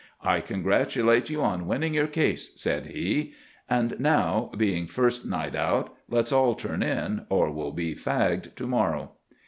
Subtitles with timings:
[0.23, 3.33] "I congratulate you on winning your case!" said he.
[3.69, 8.65] "And now, being first night out, let's all turn in, or we'll be fagged to
[8.65, 9.11] morrow."